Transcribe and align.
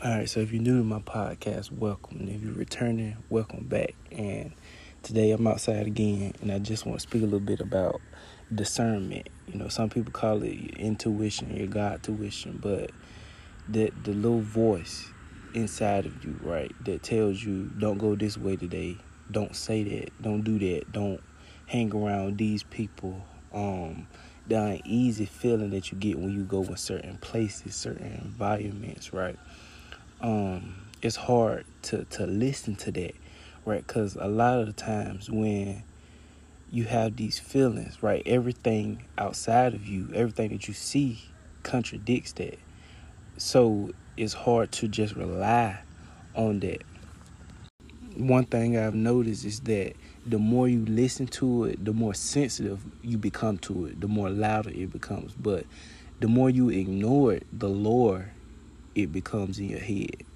All 0.00 0.12
right, 0.12 0.30
so 0.30 0.38
if 0.38 0.52
you're 0.52 0.62
new 0.62 0.78
to 0.78 0.84
my 0.84 1.00
podcast, 1.00 1.72
welcome. 1.72 2.28
If 2.28 2.40
you're 2.40 2.52
returning, 2.52 3.16
welcome 3.30 3.64
back. 3.64 3.96
And 4.12 4.52
today 5.02 5.32
I'm 5.32 5.44
outside 5.44 5.88
again, 5.88 6.34
and 6.40 6.52
I 6.52 6.60
just 6.60 6.86
want 6.86 7.00
to 7.00 7.02
speak 7.02 7.22
a 7.22 7.24
little 7.24 7.40
bit 7.40 7.58
about 7.58 8.00
discernment. 8.54 9.28
You 9.48 9.58
know, 9.58 9.66
some 9.66 9.90
people 9.90 10.12
call 10.12 10.44
it 10.44 10.54
your 10.54 10.76
intuition, 10.76 11.56
your 11.56 11.66
God 11.66 12.04
tuition, 12.04 12.60
but 12.62 12.92
that 13.70 14.04
the 14.04 14.12
little 14.12 14.38
voice 14.38 15.08
inside 15.52 16.06
of 16.06 16.24
you, 16.24 16.38
right, 16.44 16.72
that 16.84 17.02
tells 17.02 17.42
you 17.42 17.64
don't 17.80 17.98
go 17.98 18.14
this 18.14 18.38
way 18.38 18.54
today, 18.54 18.98
don't 19.32 19.56
say 19.56 19.82
that, 19.82 20.22
don't 20.22 20.42
do 20.42 20.60
that, 20.60 20.92
don't 20.92 21.20
hang 21.66 21.92
around 21.92 22.38
these 22.38 22.62
people. 22.62 23.26
Um, 23.52 24.06
the 24.46 24.62
uneasy 24.62 25.24
feeling 25.26 25.70
that 25.70 25.90
you 25.90 25.98
get 25.98 26.20
when 26.20 26.30
you 26.30 26.44
go 26.44 26.62
in 26.62 26.76
certain 26.76 27.18
places, 27.18 27.74
certain 27.74 28.12
environments, 28.22 29.12
right? 29.12 29.36
Um, 30.20 30.74
it's 31.02 31.16
hard 31.16 31.64
to, 31.82 32.04
to 32.04 32.26
listen 32.26 32.76
to 32.76 32.92
that, 32.92 33.14
right? 33.64 33.86
Because 33.86 34.16
a 34.16 34.26
lot 34.28 34.60
of 34.60 34.66
the 34.66 34.72
times 34.72 35.30
when 35.30 35.82
you 36.70 36.84
have 36.84 37.16
these 37.16 37.38
feelings, 37.38 38.02
right, 38.02 38.22
everything 38.26 39.04
outside 39.16 39.74
of 39.74 39.86
you, 39.86 40.10
everything 40.14 40.50
that 40.50 40.68
you 40.68 40.74
see 40.74 41.22
contradicts 41.62 42.32
that. 42.32 42.58
So 43.36 43.92
it's 44.16 44.34
hard 44.34 44.72
to 44.72 44.88
just 44.88 45.14
rely 45.14 45.80
on 46.34 46.60
that. 46.60 46.82
One 48.16 48.44
thing 48.44 48.76
I've 48.76 48.94
noticed 48.94 49.44
is 49.44 49.60
that 49.60 49.94
the 50.26 50.38
more 50.38 50.68
you 50.68 50.84
listen 50.84 51.26
to 51.28 51.64
it, 51.64 51.84
the 51.84 51.92
more 51.92 52.14
sensitive 52.14 52.80
you 53.02 53.16
become 53.16 53.58
to 53.58 53.86
it, 53.86 54.00
the 54.00 54.08
more 54.08 54.28
louder 54.28 54.70
it 54.70 54.92
becomes. 54.92 55.34
But 55.34 55.64
the 56.20 56.26
more 56.26 56.50
you 56.50 56.68
ignore 56.68 57.34
it, 57.34 57.46
the 57.52 57.68
lower 57.68 58.32
it 58.98 59.12
becomes 59.12 59.58
in 59.60 59.70
your 59.70 59.80
head. 59.80 60.27